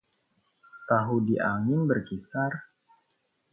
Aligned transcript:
Tahu 0.89 1.15
di 1.29 1.35
angin 1.51 1.81
berkisar 1.89 2.49